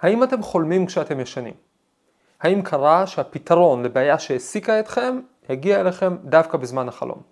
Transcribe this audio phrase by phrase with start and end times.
[0.00, 1.54] האם אתם חולמים כשאתם ישנים?
[2.40, 7.22] האם קרה שהפתרון לבעיה שהעסיקה אתכם הגיע אליכם דווקא בזמן החלום?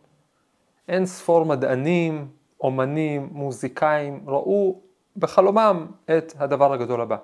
[0.88, 2.28] אין ספור מדענים,
[2.60, 4.80] אומנים, מוזיקאים, ראו
[5.16, 7.16] בחלומם את הדבר הגדול הבא.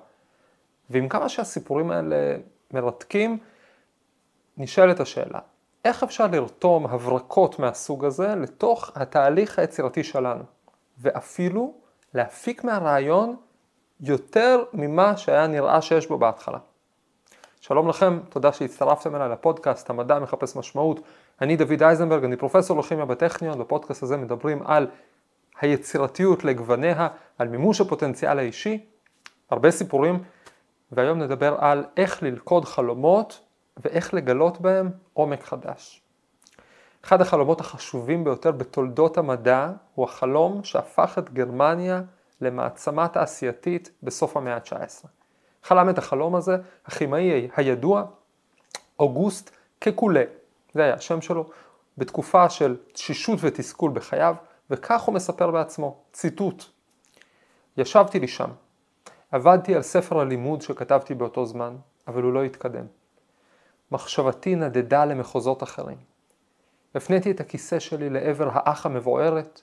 [0.90, 2.36] ועם כמה שהסיפורים האלה
[2.70, 3.38] מרתקים,
[4.56, 5.38] נשאלת השאלה,
[5.84, 10.44] איך אפשר לרתום הברקות מהסוג הזה לתוך התהליך היצירתי שלנו,
[10.98, 11.74] ואפילו
[12.14, 13.36] להפיק מהרעיון
[14.00, 16.58] יותר ממה שהיה נראה שיש בו בהתחלה.
[17.60, 21.00] שלום לכם, תודה שהצטרפתם אליי לפודקאסט המדע מחפש משמעות.
[21.40, 24.86] אני דוד אייזנברג, אני פרופסור לכימיה בטכניון, בפודקאסט הזה מדברים על
[25.60, 28.84] היצירתיות לגווניה, על מימוש הפוטנציאל האישי,
[29.50, 30.22] הרבה סיפורים,
[30.92, 33.40] והיום נדבר על איך ללכוד חלומות
[33.76, 36.02] ואיך לגלות בהם עומק חדש.
[37.04, 42.02] אחד החלומות החשובים ביותר בתולדות המדע הוא החלום שהפך את גרמניה
[42.40, 45.06] למעצמה תעשייתית בסוף המאה ה-19.
[45.62, 46.56] חלם את החלום הזה
[46.86, 48.04] הכימאי הידוע
[48.98, 50.24] אוגוסט קקולה,
[50.72, 51.50] זה היה השם שלו,
[51.98, 54.34] בתקופה של תשישות ותסכול בחייו,
[54.70, 56.64] וכך הוא מספר בעצמו, ציטוט:
[57.76, 58.50] ישבתי לי שם,
[59.32, 61.76] עבדתי על ספר הלימוד שכתבתי באותו זמן,
[62.08, 62.86] אבל הוא לא התקדם.
[63.90, 65.98] מחשבתי נדדה למחוזות אחרים.
[66.94, 69.62] הפניתי את הכיסא שלי לעבר האח המבוערת,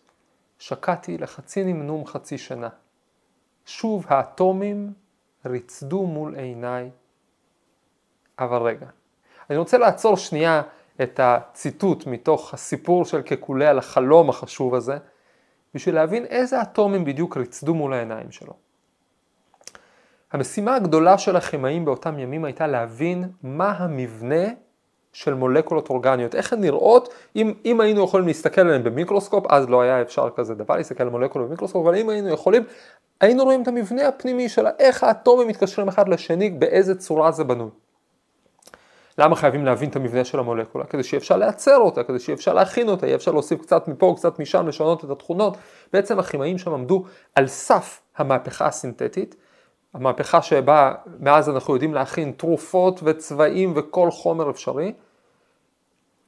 [0.62, 2.70] שקעתי לחצי נמנום חצי שנה.
[3.66, 4.94] שוב האטומים
[5.45, 6.90] ריצדו מול עיניי.
[8.40, 8.86] אבל רגע,
[9.50, 10.62] אני רוצה לעצור שנייה
[11.02, 14.98] את הציטוט מתוך הסיפור של קקולה על החלום החשוב הזה,
[15.73, 18.54] בשביל להבין איזה אטומים בדיוק ריצדו מול העיניים שלו.
[20.32, 24.45] המשימה הגדולה של הכימאים באותם ימים הייתה להבין מה המבנה
[25.14, 29.81] של מולקולות אורגניות, איך הן נראות, אם, אם היינו יכולים להסתכל עליהן במיקרוסקופ, אז לא
[29.81, 32.64] היה אפשר כזה דבר להסתכל על מולקולות במיקרוסקופ, אבל אם היינו יכולים,
[33.22, 37.70] היינו רואים את המבנה הפנימי של איך האטומים מתקשרים אחד לשני, באיזה צורה זה בנוי.
[39.17, 40.86] למה חייבים להבין את המבנה של המולקולה?
[40.86, 44.14] כדי שיהיה אפשר לייצר אותה, כדי שיהיה אפשר להכין אותה, יהיה אפשר להוסיף קצת מפה,
[44.17, 45.58] קצת משם, לשנות את התכונות.
[45.93, 47.05] בעצם הכימאים שם עמדו
[47.36, 49.36] על סף המהפכה הסינתטית,
[49.94, 54.94] המהפכה שבה מאז אנחנו יודעים להכין תרופות וצבעים וכל חומר אפשרי,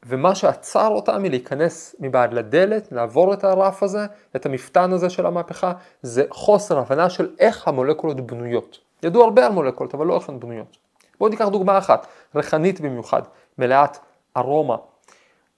[0.06, 5.74] ומה שעצר אותה מלהיכנס מבעד לדלת, לעבור את הרף הזה, את המפתן הזה של המהפכה,
[6.02, 8.80] זה חוסר הבנה של איך המולקולות בנויות.
[9.04, 10.78] ידעו הרבה על מולקולות, אבל לא איך הן בנויות.
[11.20, 13.22] בואו ניקח דוגמה אחת, ריחנית במיוחד,
[13.58, 13.98] מלאת
[14.38, 14.76] ארומה.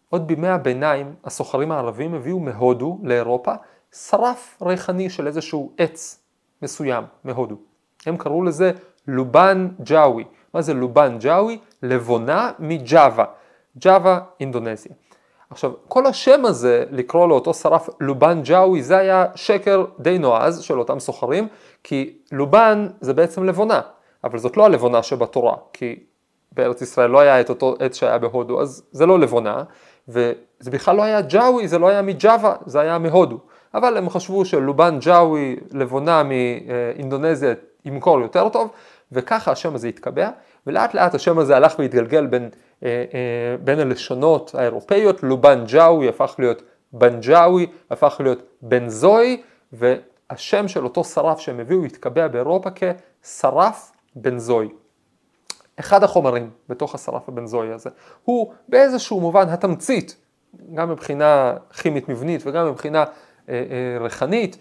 [0.10, 3.54] עוד בימי הביניים, הסוחרים הערבים הביאו מהודו לאירופה
[3.92, 6.24] שרף ריחני של איזשהו עץ
[6.62, 7.56] מסוים מהודו.
[8.06, 8.72] הם קראו לזה
[9.08, 10.24] לובן ג'אווי.
[10.54, 11.58] מה זה לובן ג'אווי?
[11.84, 13.26] לבונה מג'אווה.
[13.78, 14.92] ג'אווה, אינדונזיה.
[15.50, 20.80] עכשיו, כל השם הזה, לקרוא לאותו שרף לובן ג'אווי, זה היה שקר די נועז של
[20.80, 21.48] אותם סוחרים,
[21.84, 23.82] כי לובן זה בעצם לבונה,
[24.24, 26.00] אבל זאת לא הלבונה שבתורה, כי
[26.52, 29.64] בארץ ישראל לא היה את אותו עץ שהיה בהודו, אז זה לא לבונה,
[30.08, 33.40] וזה בכלל לא היה ג'אווי, זה לא היה מג'אווה, זה היה מהודו.
[33.74, 37.54] אבל הם חשבו שלובן ג'אווי, לבונה מאינדונזיה,
[37.86, 38.72] ימכור יותר טוב,
[39.12, 40.30] וככה השם הזה התקבע,
[40.68, 42.50] ולאט לאט השם הזה הלך והתגלגל בין,
[42.84, 46.62] אה, אה, בין הלשונות האירופאיות, לובן ג'אווי הפך להיות
[46.94, 49.42] בנג'אווי, הפך להיות בנזוי,
[49.74, 54.70] והשם של אותו שרף שהם הביאו התקבע באירופה כשרף בנזוי.
[55.80, 57.90] אחד החומרים בתוך השרף הבנזוי הזה
[58.24, 60.16] הוא באיזשהו מובן התמצית,
[60.74, 63.06] גם מבחינה כימית מבנית וגם מבחינה אה,
[63.50, 64.58] אה, ריחנית,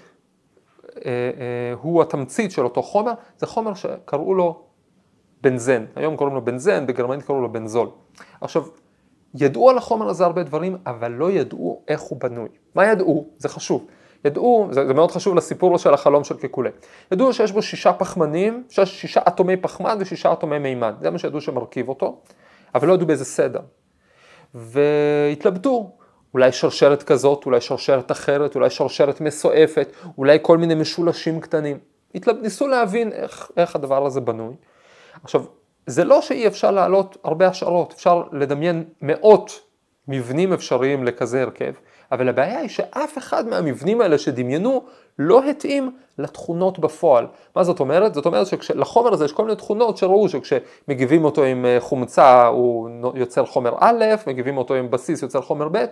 [1.82, 4.62] הוא התמצית של אותו חומר, זה חומר שקראו לו
[5.40, 7.88] בנזן, היום קוראים לו בנזן, בגרמנית קראו לו בנזול.
[8.40, 8.64] עכשיו,
[9.34, 12.48] ידעו על החומר הזה הרבה דברים, אבל לא ידעו איך הוא בנוי.
[12.74, 13.26] מה ידעו?
[13.38, 13.86] זה חשוב.
[14.24, 16.70] ידעו, זה, זה מאוד חשוב לסיפור של החלום של קקולה.
[17.12, 21.40] ידעו שיש בו שישה פחמנים, שישה, שישה אטומי פחמן ושישה אטומי מימן, זה מה שידעו
[21.40, 22.20] שמרכיב אותו,
[22.74, 23.60] אבל לא ידעו באיזה סדר.
[24.54, 25.90] והתלבטו,
[26.34, 31.78] אולי שרשרת כזאת, אולי שרשרת אחרת, אולי שרשרת מסועפת, אולי כל מיני משולשים קטנים.
[32.42, 34.54] ניסו להבין איך, איך הדבר הזה בנוי.
[35.22, 35.44] עכשיו,
[35.86, 39.60] זה לא שאי אפשר להעלות הרבה השערות, אפשר לדמיין מאות
[40.08, 41.72] מבנים אפשריים לכזה הרכב,
[42.12, 44.84] אבל הבעיה היא שאף אחד מהמבנים האלה שדמיינו
[45.18, 47.26] לא התאים לתכונות בפועל.
[47.56, 48.14] מה זאת אומרת?
[48.14, 52.88] זאת אומרת שלחומר הזה יש כל מיני תכונות שראו שכשמגיבים אותו עם אה, חומצה הוא
[53.14, 55.84] יוצר חומר א', מגיבים אותו עם בסיס יוצר חומר ב',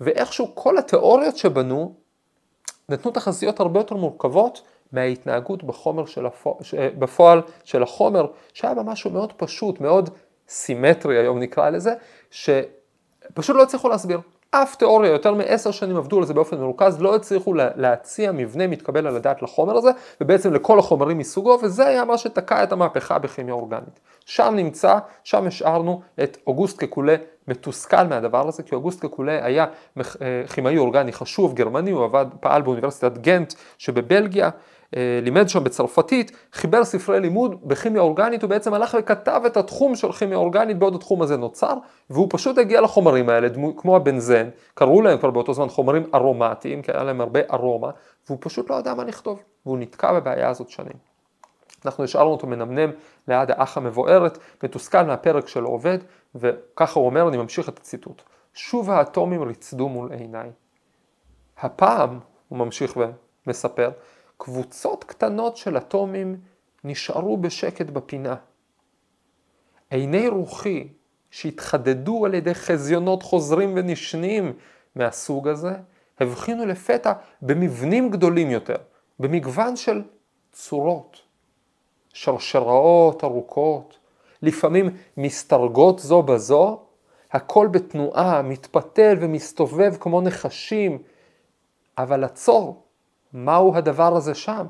[0.00, 1.94] ואיכשהו כל התיאוריות שבנו
[2.88, 4.62] נתנו תחזיות הרבה יותר מורכבות
[4.92, 6.56] מההתנהגות בחומר של הפועל,
[6.98, 10.10] בפועל של החומר, שהיה בה משהו מאוד פשוט, מאוד
[10.48, 11.94] סימטרי היום נקרא לזה,
[12.30, 14.20] שפשוט לא הצליחו להסביר.
[14.62, 19.06] אף תיאוריה, יותר מעשר שנים עבדו על זה באופן מרוכז, לא הצליחו להציע מבנה מתקבל
[19.06, 23.54] על הדעת לחומר הזה, ובעצם לכל החומרים מסוגו, וזה היה מה שתקע את המהפכה בכימיה
[23.54, 24.00] אורגנית.
[24.26, 27.16] שם נמצא, שם השארנו את אוגוסט קקולה
[27.48, 29.66] מתוסכל מהדבר הזה, כי אוגוסט קקולה היה
[29.98, 30.04] אה,
[30.54, 34.50] כימאי אורגני חשוב, גרמני, הוא עבד, פעל באוניברסיטת גנט שבבלגיה,
[34.92, 40.12] לימד שם בצרפתית, חיבר ספרי לימוד בכימיה אורגנית, הוא בעצם הלך וכתב את התחום של
[40.12, 41.74] כימיה אורגנית בעוד התחום הזה נוצר,
[42.10, 46.82] והוא פשוט הגיע לחומרים האלה, דמו, כמו הבנזן, קראו להם כבר באותו זמן חומרים ארומטיים,
[46.82, 47.90] כי היה להם הרבה ארומה,
[48.26, 50.96] והוא פשוט לא ידע מה לכתוב, והוא נתקע בבעיה הזאת שנים.
[51.84, 52.90] אנחנו השארנו אותו מנמנם
[53.28, 55.98] ליד האח המבוארת, מתוסכל מהפרק שלו עובד,
[56.34, 58.22] וככה הוא אומר, אני ממשיך את הציטוט.
[58.54, 60.50] שוב האטומים ריצדו מול עיניי.
[61.60, 62.18] הפעם,
[62.48, 62.98] הוא ממשיך
[63.46, 63.90] ומספר,
[64.36, 66.40] קבוצות קטנות של אטומים
[66.84, 68.36] נשארו בשקט בפינה.
[69.90, 70.88] עיני רוחי
[71.30, 74.52] שהתחדדו על ידי חזיונות חוזרים ונשנים
[74.94, 75.72] מהסוג הזה,
[76.20, 77.12] הבחינו לפתע
[77.42, 78.76] במבנים גדולים יותר,
[79.18, 80.02] במגוון של
[80.52, 81.20] צורות,
[82.12, 83.98] שרשראות ארוכות,
[84.42, 86.82] לפעמים מסתרגות זו בזו,
[87.32, 90.98] הכל בתנועה, מתפתל ומסתובב כמו נחשים,
[91.98, 92.85] אבל עצור,
[93.36, 94.66] מהו הדבר הזה שם?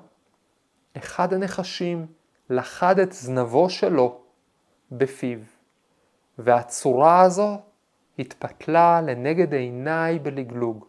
[0.96, 2.06] אחד הנחשים
[2.50, 4.20] לחד את זנבו שלו
[4.92, 5.38] בפיו,
[6.38, 7.58] והצורה הזו
[8.18, 10.84] התפתלה לנגד עיניי בלגלוג.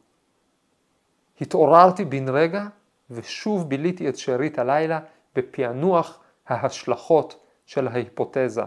[1.41, 2.65] התעוררתי בן רגע
[3.09, 4.99] ושוב ביליתי את שארית הלילה
[5.35, 8.63] בפענוח ההשלכות של ההיפותזה.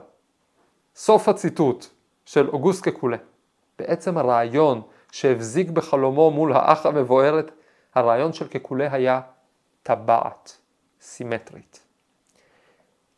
[0.95, 1.87] סוף הציטוט
[2.25, 3.17] של אוגוסט קקולה.
[3.79, 4.83] בעצם הרעיון
[5.13, 7.51] שהבזיק בחלומו מול האח המבוארת
[7.95, 9.21] הרעיון של קקולה היה
[9.83, 10.57] טבעת
[11.01, 11.81] סימטרית.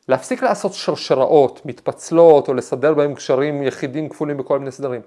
[0.08, 5.00] להפסיק לעשות שרשראות, מתפצלות או לסדר בהם קשרים יחידים כפולים בכל מיני סדרים,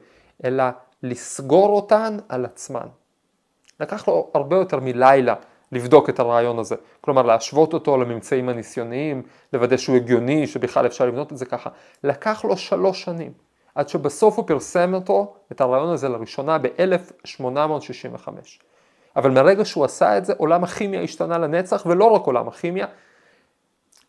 [0.44, 0.64] אלא
[1.04, 2.88] לסגור אותן על עצמן.
[3.80, 5.36] לקח לו הרבה יותר מלילה
[5.72, 9.24] לבדוק את הרעיון הזה, כלומר להשוות אותו לממצאים הניסיוניים,
[9.54, 11.70] לוודא שהוא הגיוני, שבכלל אפשר לבנות את זה ככה.
[12.04, 13.32] לקח לו שלוש שנים,
[13.76, 18.28] עד שבסוף הוא פרסם אותו, את הרעיון הזה לראשונה ב-1865.
[19.16, 22.86] אבל מרגע שהוא עשה את זה, עולם הכימיה השתנה לנצח, ולא רק עולם הכימיה.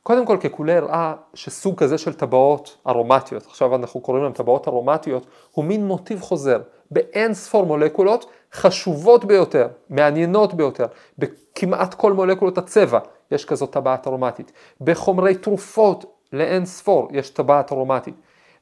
[0.03, 5.27] קודם כל קקולה הראה שסוג כזה של טבעות ארומטיות, עכשיו אנחנו קוראים להם טבעות ארומטיות,
[5.51, 6.61] הוא מין מוטיב חוזר
[6.91, 10.87] באין ספור מולקולות חשובות ביותר, מעניינות ביותר,
[11.19, 12.99] בכמעט כל מולקולות הצבע
[13.31, 18.15] יש כזאת טבעת ארומטית, בחומרי תרופות לאין ספור יש טבעת ארומטית.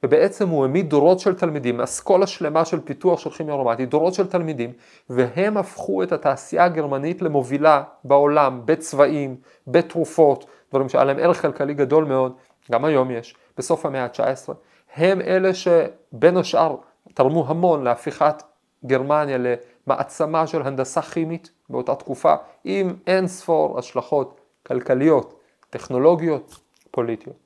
[0.05, 4.27] ובעצם הוא העמיד דורות של תלמידים, אסכולה שלמה של פיתוח של כימיה ארומטית, דורות של
[4.27, 4.73] תלמידים,
[5.11, 9.37] והם הפכו את התעשייה הגרמנית למובילה בעולם, בצבעים,
[9.67, 12.33] בתרופות, דברים שהיה להם ערך כלכלי גדול מאוד,
[12.73, 14.53] גם היום יש, בסוף המאה ה-19,
[14.97, 16.77] הם אלה שבין השאר
[17.15, 18.43] תרמו המון להפיכת
[18.87, 22.35] גרמניה למעצמה של הנדסה כימית באותה תקופה,
[22.65, 25.41] עם אין ספור השלכות כלכליות,
[25.71, 26.57] טכנולוגיות,
[26.91, 27.44] פוליטיות.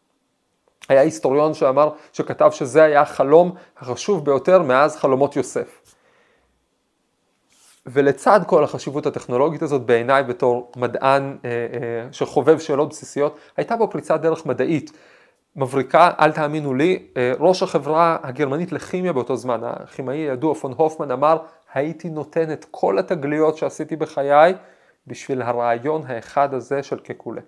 [0.88, 5.94] היה היסטוריון שאמר, שכתב שזה היה החלום החשוב ביותר מאז חלומות יוסף.
[7.86, 13.90] ולצד כל החשיבות הטכנולוגית הזאת בעיניי בתור מדען אה, אה, שחובב שאלות בסיסיות, הייתה בו
[13.90, 14.92] פריצת דרך מדעית
[15.56, 21.10] מבריקה, אל תאמינו לי, אה, ראש החברה הגרמנית לכימיה באותו זמן, הכימאי הידוע פון הופמן
[21.10, 21.38] אמר,
[21.74, 24.54] הייתי נותן את כל התגליות שעשיתי בחיי
[25.06, 27.40] בשביל הרעיון האחד הזה של קקולה.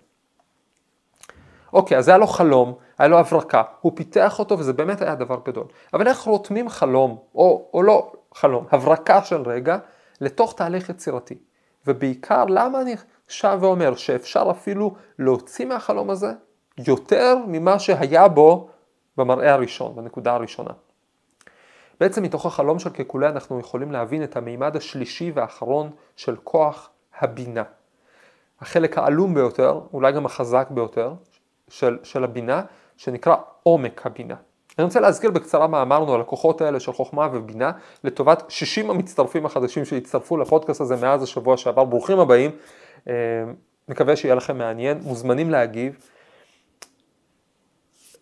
[1.72, 5.38] אוקיי, אז היה לו חלום, היה לו הברקה, הוא פיתח אותו וזה באמת היה דבר
[5.44, 5.66] גדול.
[5.94, 9.78] אבל איך רותמים חלום, או, או לא חלום, הברקה של רגע,
[10.20, 11.34] לתוך תהליך יצירתי.
[11.86, 12.96] ובעיקר, למה אני
[13.28, 16.32] שב ואומר שאפשר אפילו להוציא מהחלום הזה
[16.86, 18.68] יותר ממה שהיה בו
[19.16, 20.70] במראה הראשון, בנקודה הראשונה.
[22.00, 27.62] בעצם מתוך החלום של קקולה אנחנו יכולים להבין את המימד השלישי והאחרון של כוח הבינה.
[28.60, 31.14] החלק העלום ביותר, אולי גם החזק ביותר,
[31.68, 32.62] של, של הבינה,
[33.00, 34.34] שנקרא עומק הבינה.
[34.78, 37.72] אני רוצה להזכיר בקצרה מה אמרנו על הכוחות האלה של חוכמה ובינה,
[38.04, 42.50] לטובת 60 המצטרפים החדשים שהצטרפו לפודקאסט הזה מאז השבוע שעבר, ברוכים הבאים,
[43.08, 43.14] אה,
[43.88, 45.96] מקווה שיהיה לכם מעניין, מוזמנים להגיב.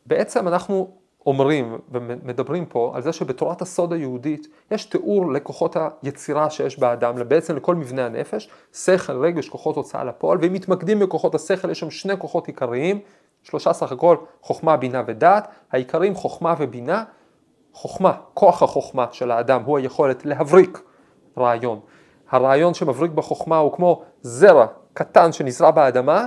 [0.06, 0.90] בעצם אנחנו
[1.26, 7.56] אומרים ומדברים פה על זה שבתורת הסוד היהודית יש תיאור לכוחות היצירה שיש באדם, בעצם
[7.56, 12.16] לכל מבנה הנפש, שכל, רגש, כוחות הוצאה לפועל, ואם מתמקדים בכוחות השכל יש שם שני
[12.18, 13.00] כוחות עיקריים,
[13.49, 17.05] שלושה סך הכל, חוכמה, בינה ודעת, העיקרים חוכמה ובינה,
[17.73, 20.83] חוכמה, כוח החוכמה של האדם הוא היכולת להבריק
[21.38, 21.81] רעיון.
[22.31, 26.26] הרעיון שמבריק בחוכמה הוא כמו זרע קטן שנזרע באדמה,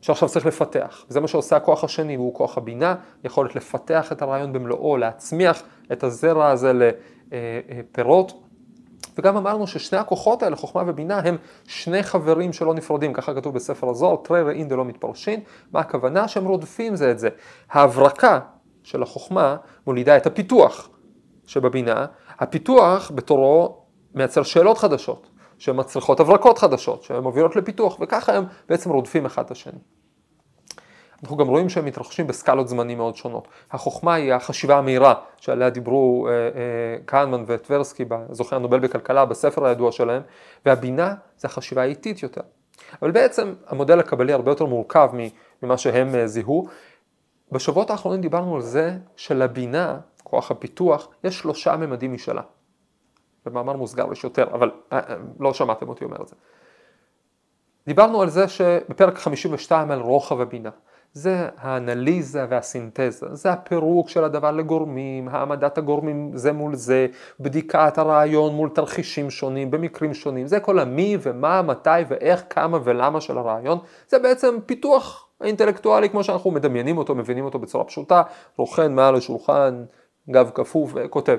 [0.00, 1.04] שעכשיו צריך לפתח.
[1.08, 5.62] זה מה שעושה הכוח השני, והוא כוח הבינה, יכולת לפתח את הרעיון במלואו, להצמיח
[5.92, 8.32] את הזרע הזה לפירות,
[9.18, 13.90] וגם אמרנו ששני הכוחות האלה, חוכמה ובינה, הם שני חברים שלא נפרדים, ככה כתוב בספר
[13.90, 15.40] הזוהר, תרי ראין דלא מתפרשין,
[15.72, 16.28] מה הכוונה?
[16.28, 17.28] שהם רודפים זה את זה.
[17.70, 18.40] ההברקה
[18.82, 19.56] של החוכמה
[19.86, 20.88] מולידה את הפיתוח
[21.46, 22.06] שבבינה,
[22.38, 23.78] הפיתוח בתורו
[24.14, 29.50] מייצר שאלות חדשות, שמצריכות הברקות חדשות, שהן מובילות לפיתוח, וככה הם בעצם רודפים אחד את
[29.50, 29.78] השני.
[31.22, 33.48] אנחנו גם רואים שהם מתרחשים בסקלות זמנים מאוד שונות.
[33.70, 36.48] החוכמה היא החשיבה המהירה שעליה דיברו אה, אה,
[37.06, 40.22] כהנמן וטברסקי, זוכי הנובל בכלכלה, בספר הידוע שלהם,
[40.66, 42.40] והבינה זה החשיבה האיטית יותר.
[43.02, 45.10] אבל בעצם המודל הקבלי הרבה יותר מורכב
[45.62, 46.68] ממה שהם אה, זיהו.
[47.52, 52.42] בשבועות האחרונים דיברנו על זה שלבינה, כוח הפיתוח, יש שלושה ממדים משלה.
[53.46, 56.36] במאמר מוסגר יש יותר, אבל אה, אה, לא שמעתם אותי אומר את זה.
[57.86, 60.70] דיברנו על זה שבפרק 52 על רוחב הבינה.
[61.18, 67.06] זה האנליזה והסינתזה, זה הפירוק של הדבר לגורמים, העמדת הגורמים זה מול זה,
[67.40, 73.20] בדיקת הרעיון מול תרחישים שונים, במקרים שונים, זה כל המי ומה, מתי ואיך, כמה ולמה
[73.20, 78.22] של הרעיון, זה בעצם פיתוח האינטלקטואלי כמו שאנחנו מדמיינים אותו, מבינים אותו בצורה פשוטה,
[78.56, 79.84] רוכן מעל השולחן,
[80.30, 81.38] גב כפוף וכותב.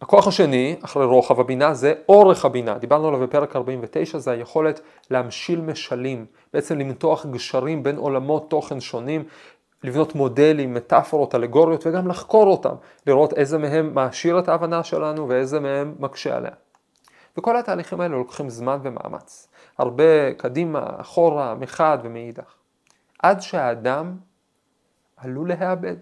[0.00, 2.78] הכוח השני, אחרי רוחב הבינה, זה אורך הבינה.
[2.78, 4.80] דיברנו עליו בפרק 49, זה היכולת
[5.10, 9.24] להמשיל משלים, בעצם למתוח גשרים בין עולמות תוכן שונים,
[9.84, 12.74] לבנות מודלים, מטאפורות, אלגוריות, וגם לחקור אותם,
[13.06, 16.52] לראות איזה מהם מעשיר את ההבנה שלנו ואיזה מהם מקשה עליה.
[17.38, 19.48] וכל התהליכים האלה לוקחים זמן ומאמץ.
[19.78, 22.54] הרבה קדימה, אחורה, מחד ומאידך.
[23.18, 24.16] עד שהאדם
[25.16, 25.96] עלול להיאבד.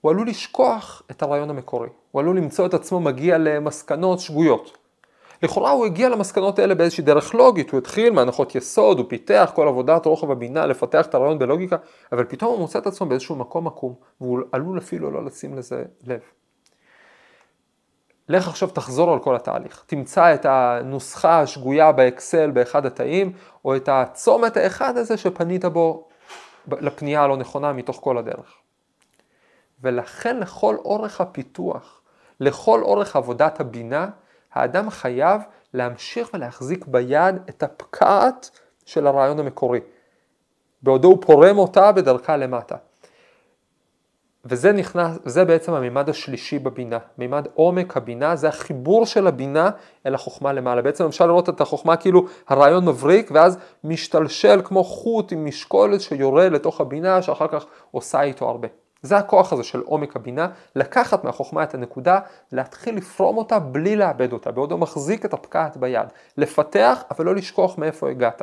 [0.00, 1.88] הוא עלול לשכוח את הרעיון המקורי,
[2.18, 4.78] הוא עלול למצוא את עצמו מגיע למסקנות שגויות.
[5.42, 9.68] לכאורה הוא הגיע למסקנות האלה באיזושהי דרך לוגית, הוא התחיל מהנחות יסוד, הוא פיתח כל
[9.68, 11.76] עבודת רוחב הבינה לפתח את הרעיון בלוגיקה,
[12.12, 15.84] אבל פתאום הוא מוצא את עצמו באיזשהו מקום עקום, והוא עלול אפילו לא לשים לזה
[16.06, 16.20] לב.
[18.28, 23.32] לך עכשיו תחזור על כל התהליך, תמצא את הנוסחה השגויה באקסל באחד התאים,
[23.64, 26.08] או את הצומת האחד הזה שפנית בו
[26.68, 28.54] לפנייה הלא נכונה מתוך כל הדרך.
[29.80, 31.97] ולכן לכל אורך הפיתוח,
[32.40, 34.08] לכל אורך עבודת הבינה,
[34.52, 35.42] האדם חייב
[35.74, 38.50] להמשיך ולהחזיק ביד את הפקעת
[38.86, 39.80] של הרעיון המקורי,
[40.82, 42.76] בעודו הוא פורם אותה בדרכה למטה.
[44.44, 49.70] וזה נכנס, זה בעצם הממד השלישי בבינה, ממד עומק הבינה, זה החיבור של הבינה
[50.06, 50.82] אל החוכמה למעלה.
[50.82, 56.48] בעצם אפשר לראות את החוכמה כאילו הרעיון מבריק ואז משתלשל כמו חוט עם משקולת שיורה
[56.48, 58.68] לתוך הבינה שאחר כך עושה איתו הרבה.
[59.02, 62.20] זה הכוח הזה של עומק הבינה, לקחת מהחוכמה את הנקודה,
[62.52, 66.08] להתחיל לפרום אותה בלי לאבד אותה, בעוד הוא מחזיק את הפקעת ביד.
[66.36, 68.42] לפתח, אבל לא לשכוח מאיפה הגעת.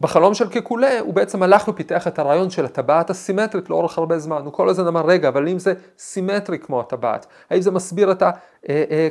[0.00, 4.42] בחלום של קקולה הוא בעצם הלך ופיתח את הרעיון של הטבעת הסימטרית לאורך הרבה זמן.
[4.44, 8.22] הוא כל הזמן אמר, רגע, אבל אם זה סימטרי כמו הטבעת, האם זה מסביר את
[8.22, 8.30] ה...
[8.68, 9.08] אה, אה,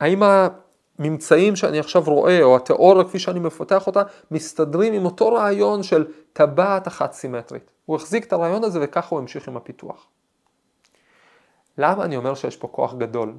[0.00, 0.22] האם
[1.02, 6.06] הממצאים שאני עכשיו רואה, או התיאוריה כפי שאני מפתח אותה, מסתדרים עם אותו רעיון של
[6.32, 7.70] טבעת אחת סימטרית.
[7.86, 10.06] הוא החזיק את הרעיון הזה וככה הוא המשיך עם הפיתוח.
[11.78, 13.32] למה אני אומר שיש פה כוח גדול?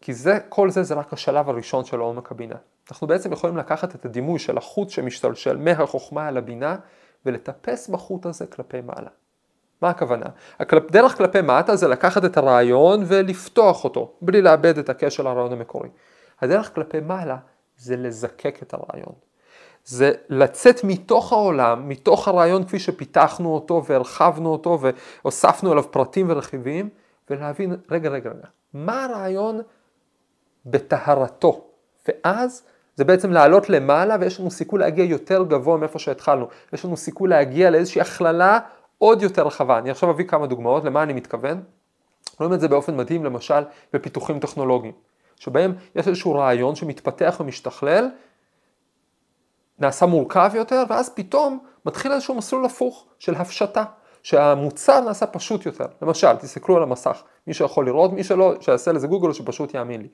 [0.00, 2.56] כי זה, כל זה זה רק השלב הראשון של עומק הבינה.
[2.90, 6.76] אנחנו בעצם יכולים לקחת את הדימוי של החוט שמשתלשל מהחוכמה אל הבינה
[7.26, 9.10] ולטפס בחוט הזה כלפי מעלה.
[9.82, 10.26] מה הכוונה?
[10.90, 15.88] דרך כלפי מטה זה לקחת את הרעיון ולפתוח אותו, בלי לאבד את הקשר לרעיון המקורי.
[16.44, 17.36] הדרך כלפי מעלה
[17.76, 19.14] זה לזקק את הרעיון.
[19.84, 26.88] זה לצאת מתוך העולם, מתוך הרעיון כפי שפיתחנו אותו והרחבנו אותו והוספנו אליו פרטים ורכיבים,
[27.30, 29.60] ולהבין, רגע, רגע, רגע, מה הרעיון
[30.66, 31.64] בטהרתו?
[32.08, 32.62] ואז
[32.96, 36.48] זה בעצם לעלות למעלה ויש לנו סיכוי להגיע יותר גבוה מאיפה שהתחלנו.
[36.72, 38.58] יש לנו סיכוי להגיע לאיזושהי הכללה
[38.98, 39.78] עוד יותר רחבה.
[39.78, 41.62] אני עכשיו אביא כמה דוגמאות למה אני מתכוון.
[42.40, 44.92] רואים את זה באופן מדהים למשל בפיתוחים טכנולוגיים,
[45.44, 48.08] שבהם יש איזשהו רעיון שמתפתח ומשתכלל,
[49.78, 53.84] נעשה מורכב יותר, ואז פתאום מתחיל איזשהו מסלול הפוך של הפשטה,
[54.22, 55.86] שהמוצר נעשה פשוט יותר.
[56.02, 60.00] למשל, תסתכלו על המסך, מי שיכול לראות, מי שלא, שיעשה לזה גוגל או שפשוט יאמין
[60.00, 60.08] לי.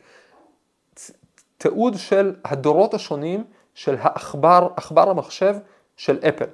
[1.58, 3.44] תיעוד של הדורות השונים
[3.74, 5.56] של העכבר, עכבר המחשב
[5.96, 6.46] של אפל.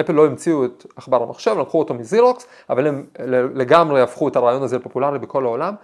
[0.00, 3.06] אפל לא המציאו את עכבר המחשב, לקחו אותו מזירוקס, אבל הם
[3.54, 5.74] לגמרי הפכו את הרעיון הזה לפופולרי בכל העולם,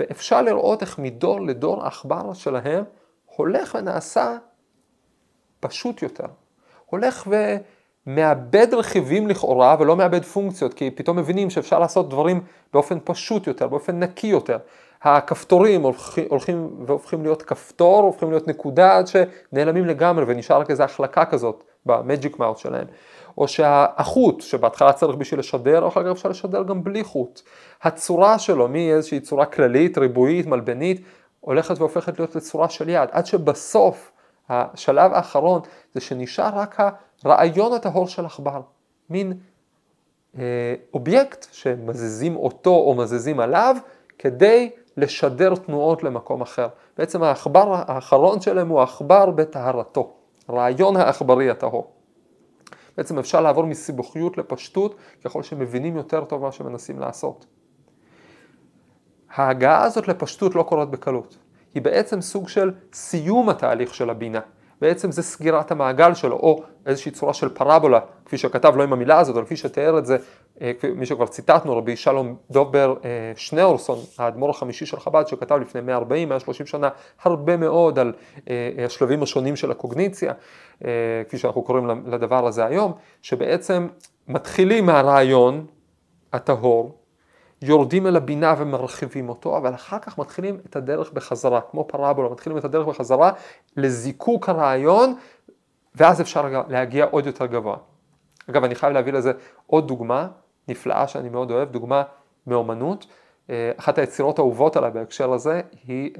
[0.00, 2.84] ואפשר לראות איך מדור לדור העכבר שלהם
[3.36, 4.36] הולך ונעשה
[5.60, 6.26] פשוט יותר.
[6.86, 7.28] הולך
[8.06, 12.40] ומאבד רכיבים לכאורה ולא מאבד פונקציות, כי פתאום מבינים שאפשר לעשות דברים
[12.72, 14.58] באופן פשוט יותר, באופן נקי יותר.
[15.02, 20.82] הכפתורים הולכים, הולכים והופכים להיות כפתור, הופכים להיות נקודה עד שנעלמים לגמרי ונשאר רק איזו
[20.82, 22.86] החלקה כזאת במג'יק מאוט שלהם.
[23.38, 27.40] או שהחוט שבהתחלה צריך בשביל לשדר, אחר כך אפשר לשדר גם בלי חוט.
[27.82, 31.00] הצורה שלו מאיזושהי צורה כללית, ריבועית, מלבנית,
[31.40, 34.12] הולכת והופכת להיות לצורה של יד, עד שבסוף
[34.48, 35.60] השלב האחרון
[35.94, 36.80] זה שנשאר רק
[37.24, 38.60] הרעיון הטהור של עכבר,
[39.10, 39.32] מין
[40.38, 43.76] אה, אובייקט שמזיזים אותו או מזיזים עליו
[44.18, 46.68] כדי לשדר תנועות למקום אחר.
[46.98, 50.14] בעצם העכבר האחרון שלהם הוא העכבר בטהרתו,
[50.50, 51.92] רעיון העכברי הטהור.
[52.96, 57.46] בעצם אפשר לעבור מסיבוכיות לפשטות ככל שמבינים יותר טוב מה שמנסים לעשות.
[59.34, 61.38] ההגעה הזאת לפשטות לא קורית בקלות,
[61.74, 64.40] היא בעצם סוג של סיום התהליך של הבינה.
[64.82, 69.18] בעצם זה סגירת המעגל שלו, או איזושהי צורה של פרבולה, כפי שכתב לא עם המילה
[69.18, 70.16] הזאת, אבל כפי שתיאר את זה,
[70.60, 75.80] אה, מי שכבר ציטטנו, רבי שלום דובר אה, שניאורסון, האדמו"ר החמישי של חב"ד, שכתב לפני
[76.60, 76.88] 140-130 שנה
[77.22, 78.12] הרבה מאוד על
[78.50, 80.32] אה, השלבים השונים של הקוגניציה,
[81.28, 83.88] כפי שאנחנו קוראים לדבר הזה היום, שבעצם
[84.28, 85.66] מתחילים מהרעיון
[86.32, 86.98] הטהור,
[87.62, 92.58] יורדים אל הבינה ומרחיבים אותו, אבל אחר כך מתחילים את הדרך בחזרה, כמו פרבולה, מתחילים
[92.58, 93.32] את הדרך בחזרה
[93.76, 95.14] לזיקוק הרעיון,
[95.94, 97.76] ואז אפשר להגיע עוד יותר גבוה.
[98.50, 99.32] אגב, אני חייב להביא לזה
[99.66, 100.28] עוד דוגמה
[100.68, 102.02] נפלאה שאני מאוד אוהב, דוגמה
[102.46, 103.06] מאומנות.
[103.50, 106.10] אה, אחת היצירות האהובות עליי בהקשר הזה היא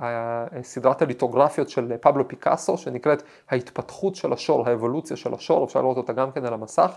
[0.00, 5.96] אה, סדרת הליטוגרפיות של פבלו פיקאסו, שנקראת ההתפתחות של השור, האבולוציה של השור, אפשר לראות
[5.96, 6.96] אותה גם כן על המסך.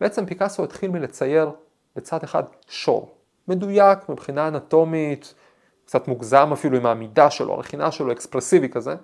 [0.00, 1.50] בעצם פיקאסו התחיל מלצייר
[1.96, 3.14] בצד אחד שור,
[3.48, 5.34] מדויק מבחינה אנטומית,
[5.84, 8.94] קצת מוגזם אפילו עם העמידה שלו, הרכינה שלו, אקספרסיבי כזה.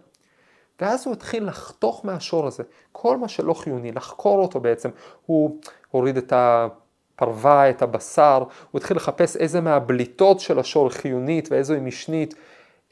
[0.81, 4.91] ואז הוא התחיל לחתוך מהשור הזה, כל מה שלא חיוני, לחקור אותו בעצם.
[5.27, 5.59] הוא
[5.91, 11.83] הוריד את הפרווה, את הבשר, הוא התחיל לחפש איזה מהבליטות של השור חיונית ואיזו היא
[11.83, 12.35] משנית,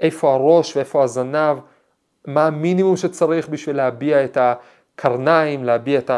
[0.01, 1.59] איפה הראש ואיפה הזנב,
[2.27, 6.11] מה המינימום שצריך בשביל להביע את הקרניים, להביע את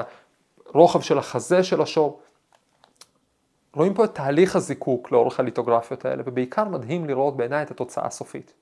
[0.66, 2.20] הרוחב של החזה של השור.
[3.78, 8.52] רואים פה את תהליך הזיקוק לאורך הליטוגרפיות האלה, ובעיקר מדהים לראות בעיניי את התוצאה הסופית.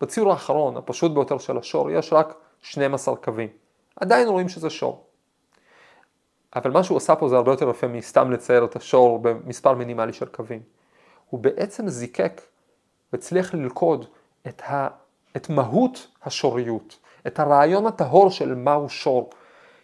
[0.00, 3.48] בציור האחרון, הפשוט ביותר של השור, יש רק 12 קווים.
[3.96, 5.04] עדיין רואים שזה שור.
[6.56, 10.12] אבל מה שהוא עשה פה זה הרבה יותר יפה מסתם לצייר את השור במספר מינימלי
[10.12, 10.60] של קווים.
[11.30, 12.40] הוא בעצם זיקק
[13.12, 14.06] והצליח ללכוד
[14.48, 14.88] את, ה,
[15.36, 19.30] את מהות השוריות, את הרעיון הטהור של מהו שור,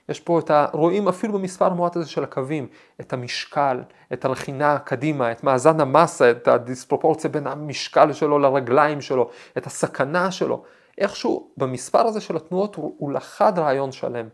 [0.09, 0.67] יש פה את ה...
[0.73, 2.67] רואים אפילו במספר מועט הזה של הקווים,
[3.01, 9.31] את המשקל, את הרכינה קדימה, את מאזן המסה, את הדיספרופורציה בין המשקל שלו לרגליים שלו,
[9.59, 10.63] את הסכנה שלו.
[10.99, 14.29] איכשהו במספר הזה של התנועות הוא, הוא לחד רעיון שלם.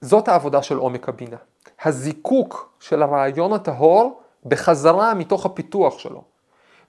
[0.00, 1.36] זאת העבודה של עומק הבינה.
[1.84, 6.22] הזיקוק של הרעיון הטהור בחזרה מתוך הפיתוח שלו.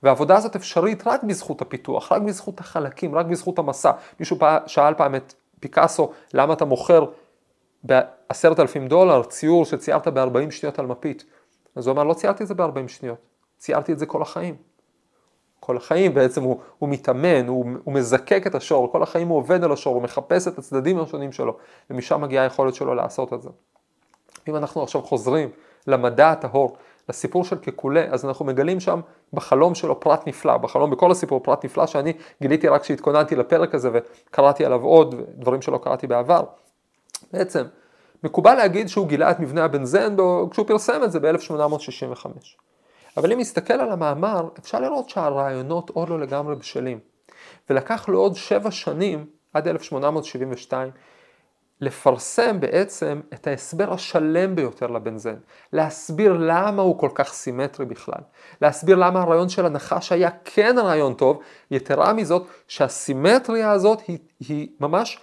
[0.04, 3.92] והעבודה הזאת אפשרית רק בזכות הפיתוח, רק בזכות החלקים, רק בזכות המסע.
[4.20, 4.38] מישהו.
[4.66, 7.06] שאל פעם את פיקאסו, למה אתה מוכר
[7.88, 11.24] בעשרת אלפים דולר ציור שציירת ב-40 שניות על מפית.
[11.76, 13.18] אז הוא אמר, לא ציירתי את זה ב-40 שניות,
[13.58, 14.56] ציירתי את זה כל החיים.
[15.60, 19.64] כל החיים בעצם הוא, הוא מתאמן, הוא, הוא מזקק את השור, כל החיים הוא עובד
[19.64, 21.58] על השור, הוא מחפש את הצדדים השונים שלו,
[21.90, 23.50] ומשם מגיעה היכולת שלו לעשות את זה.
[24.48, 25.50] אם אנחנו עכשיו חוזרים
[25.88, 26.78] למדע הטהור,
[27.10, 29.00] לסיפור של קקולה, אז אנחנו מגלים שם
[29.34, 33.90] בחלום שלו פרט נפלא, בחלום בכל הסיפור פרט נפלא שאני גיליתי רק כשהתכוננתי לפרק הזה
[33.94, 36.44] וקראתי עליו עוד דברים שלא קראתי בעבר.
[37.34, 37.64] בעצם,
[38.24, 40.16] מקובל להגיד שהוא גילה את מבנה הבנזן
[40.52, 42.28] כשהוא פרסם את זה ב-1865.
[43.18, 47.00] אבל אם נסתכל על המאמר, אפשר לראות שהרעיונות עוד לא לגמרי בשלים.
[47.70, 50.92] ולקח לו עוד שבע שנים, עד 1872,
[51.82, 55.36] לפרסם בעצם את ההסבר השלם ביותר לבנזן,
[55.74, 58.22] להסביר למה הוא כל כך סימטרי בכלל,
[58.62, 61.40] להסביר למה הרעיון של הנחש היה כן רעיון טוב,
[61.72, 65.20] יתרה מזאת שהסימטריה הזאת היא, היא ממש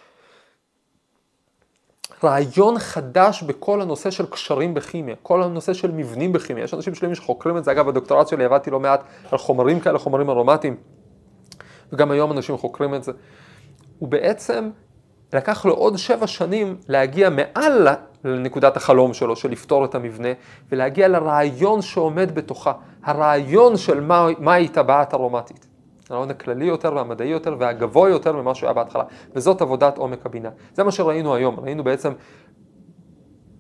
[2.25, 6.65] רעיון חדש בכל הנושא של קשרים בכימיה, כל הנושא של מבנים בכימיה.
[6.65, 9.99] יש אנשים שלמים שחוקרים את זה, אגב בדוקטורט שלי עבדתי לא מעט על חומרים כאלה,
[9.99, 10.77] חומרים ארומטיים,
[11.93, 13.13] וגם היום אנשים חוקרים את זה.
[13.99, 14.71] הוא בעצם
[15.33, 17.89] לקח לו עוד שבע שנים להגיע מעל
[18.25, 20.29] לנקודת החלום שלו, של לפתור את המבנה,
[20.73, 25.74] ולהגיע לרעיון שעומד בתוכה, הרעיון של מהי מה טבעת ארומטית.
[26.11, 30.51] הרעיון הכללי יותר והמדעי יותר והגבוה יותר ממה שהוא היה בהתחלה, וזאת עבודת עומק הבינה.
[30.75, 32.13] זה מה שראינו היום, ראינו בעצם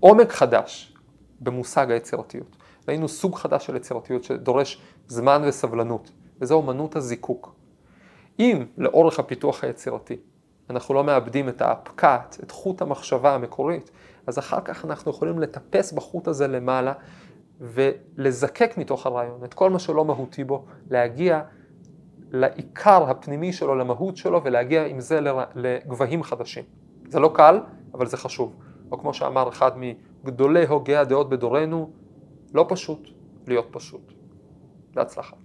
[0.00, 0.94] עומק חדש
[1.40, 2.56] במושג היצירתיות.
[2.88, 7.54] ראינו סוג חדש של יצירתיות שדורש זמן וסבלנות, וזו אומנות הזיקוק.
[8.38, 10.16] אם לאורך הפיתוח היצירתי
[10.70, 13.90] אנחנו לא מאבדים את הפקעת, את חוט המחשבה המקורית,
[14.26, 16.92] אז אחר כך אנחנו יכולים לטפס בחוט הזה למעלה
[17.60, 21.40] ולזקק מתוך הרעיון את כל מה שלא מהותי בו, להגיע
[22.34, 25.20] לעיקר הפנימי שלו, למהות שלו, ולהגיע עם זה
[25.54, 26.64] לגבהים חדשים.
[27.08, 27.60] זה לא קל,
[27.94, 28.56] אבל זה חשוב.
[28.92, 29.70] או כמו שאמר אחד
[30.24, 31.90] מגדולי הוגי הדעות בדורנו,
[32.54, 33.08] לא פשוט
[33.46, 34.12] להיות פשוט.
[34.94, 35.36] בהצלחה.